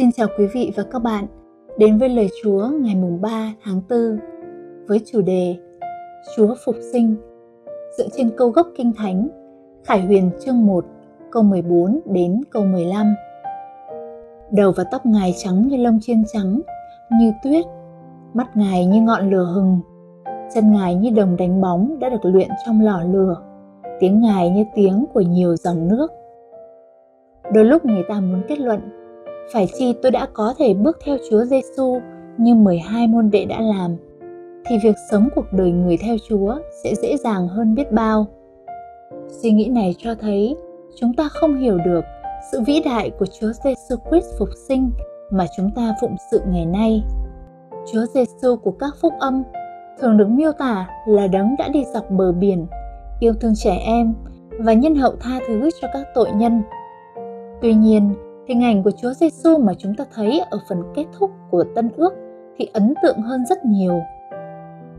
[0.00, 1.26] Xin chào quý vị và các bạn
[1.78, 4.18] đến với lời Chúa ngày mùng 3 tháng 4
[4.88, 5.56] với chủ đề
[6.36, 7.16] Chúa phục sinh
[7.98, 9.28] dựa trên câu gốc Kinh Thánh
[9.84, 10.84] Khải Huyền chương 1
[11.30, 13.14] câu 14 đến câu 15.
[14.50, 16.60] Đầu và tóc ngài trắng như lông chiên trắng,
[17.20, 17.64] như tuyết,
[18.34, 19.80] mắt ngài như ngọn lửa hừng,
[20.54, 23.36] chân ngài như đồng đánh bóng đã được luyện trong lò lửa,
[24.00, 26.10] tiếng ngài như tiếng của nhiều dòng nước.
[27.54, 28.80] Đôi lúc người ta muốn kết luận
[29.52, 32.00] phải chi tôi đã có thể bước theo Chúa Giêsu
[32.38, 33.96] như 12 môn đệ đã làm,
[34.66, 36.54] thì việc sống cuộc đời người theo Chúa
[36.84, 38.26] sẽ dễ dàng hơn biết bao.
[39.28, 40.56] Suy nghĩ này cho thấy
[40.96, 42.04] chúng ta không hiểu được
[42.52, 44.90] sự vĩ đại của Chúa Giêsu Christ phục sinh
[45.30, 47.02] mà chúng ta phụng sự ngày nay.
[47.92, 49.42] Chúa Giêsu của các phúc âm
[50.00, 52.66] thường được miêu tả là đấng đã đi dọc bờ biển,
[53.20, 54.14] yêu thương trẻ em
[54.58, 56.62] và nhân hậu tha thứ cho các tội nhân.
[57.62, 58.14] Tuy nhiên,
[58.50, 61.90] Hình ảnh của Chúa Giêsu mà chúng ta thấy ở phần kết thúc của Tân
[61.96, 62.14] Ước
[62.58, 64.00] thì ấn tượng hơn rất nhiều.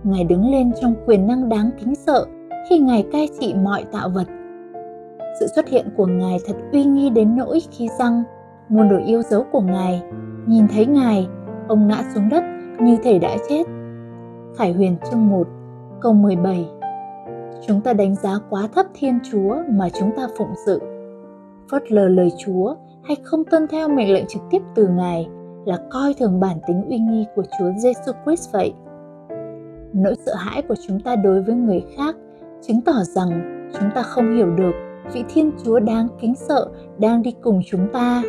[0.03, 2.25] Ngài đứng lên trong quyền năng đáng kính sợ
[2.69, 4.27] khi Ngài cai trị mọi tạo vật.
[5.39, 8.23] Sự xuất hiện của Ngài thật uy nghi đến nỗi khi răng,
[8.69, 10.01] muôn đồ yêu dấu của Ngài,
[10.47, 11.27] nhìn thấy Ngài,
[11.67, 12.43] ông ngã xuống đất
[12.79, 13.63] như thể đã chết.
[14.57, 15.47] Khải huyền chương 1,
[16.01, 16.69] câu 17
[17.67, 20.81] Chúng ta đánh giá quá thấp Thiên Chúa mà chúng ta phụng sự.
[21.71, 25.27] Phớt lờ lời Chúa hay không tuân theo mệnh lệnh trực tiếp từ Ngài
[25.65, 28.73] là coi thường bản tính uy nghi của Chúa Giêsu Christ vậy.
[29.93, 32.15] Nỗi sợ hãi của chúng ta đối với người khác
[32.61, 34.71] chứng tỏ rằng chúng ta không hiểu được
[35.13, 36.67] vị Thiên Chúa đáng kính sợ
[36.99, 38.23] đang đi cùng chúng ta.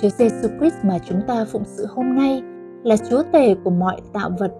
[0.00, 2.42] Chúa Giêsu Christ mà chúng ta phụng sự hôm nay
[2.82, 4.52] là Chúa tể của mọi tạo vật.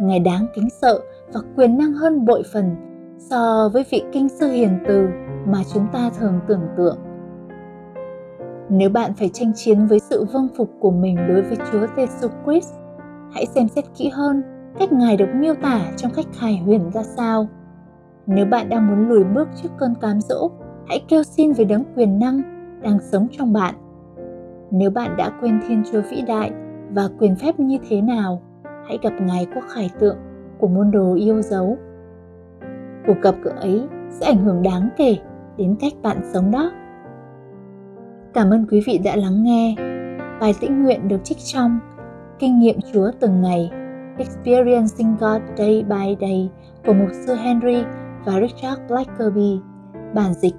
[0.00, 1.00] Ngài đáng kính sợ
[1.32, 2.76] và quyền năng hơn bội phần
[3.18, 5.08] so với vị kinh sư hiền từ
[5.46, 6.98] mà chúng ta thường tưởng tượng.
[8.68, 12.28] Nếu bạn phải tranh chiến với sự vâng phục của mình đối với Chúa Jesus
[12.44, 12.74] Christ,
[13.32, 14.42] hãy xem xét kỹ hơn
[14.78, 17.48] cách Ngài được miêu tả trong cách hài huyền ra sao.
[18.26, 20.50] Nếu bạn đang muốn lùi bước trước cơn cám dỗ,
[20.88, 22.42] hãy kêu xin với đấng quyền năng
[22.82, 23.74] đang sống trong bạn.
[24.70, 26.50] Nếu bạn đã quên Thiên Chúa vĩ đại
[26.90, 28.42] và quyền phép như thế nào,
[28.88, 30.16] hãy gặp Ngài qua khải tượng
[30.58, 31.76] của môn đồ yêu dấu.
[33.06, 35.16] Cuộc gặp gỡ ấy sẽ ảnh hưởng đáng kể
[35.56, 36.72] đến cách bạn sống đó.
[38.34, 39.74] Cảm ơn quý vị đã lắng nghe.
[40.40, 41.78] Bài tĩnh nguyện được trích trong
[42.38, 43.70] Kinh nghiệm Chúa từng ngày
[44.18, 46.50] Experiencing God Day by Day
[46.86, 47.82] của mục sư Henry
[48.24, 49.58] và Richard Blackerby,
[50.14, 50.54] bản dịch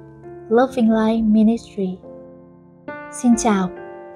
[0.50, 1.98] Loving Life Ministry.
[3.12, 3.70] Xin chào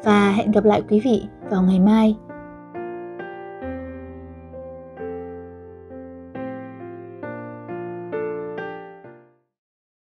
[0.04, 2.16] và hẹn gặp lại quý vị vào ngày mai